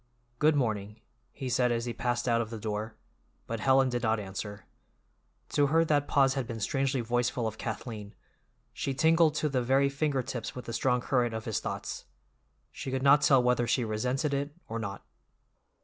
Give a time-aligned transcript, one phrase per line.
[0.39, 0.99] "Good morning,"
[1.31, 2.95] he said as he passed out of the door,
[3.45, 4.65] but Helen did not answer.
[5.49, 8.15] To her that pause had been strangely voiceful of Kathleen;
[8.73, 12.05] she tingled to the very finger tips with the strong current of his thoughts.
[12.71, 15.05] She could not tell whether she resented it or not.